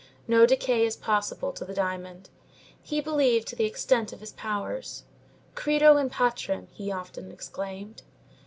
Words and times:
No 0.27 0.47
decay 0.47 0.83
is 0.83 0.95
possible 0.97 1.51
to 1.51 1.63
the 1.63 1.75
diamond. 1.75 2.31
He 2.81 3.01
believed 3.01 3.47
to 3.49 3.55
the 3.55 3.65
extent 3.67 4.11
of 4.11 4.19
his 4.19 4.31
powers. 4.33 5.03
"Credo 5.53 5.95
in 5.97 6.09
Patrem," 6.09 6.69
he 6.73 6.91
often 6.91 7.31
exclaimed. 7.31 8.01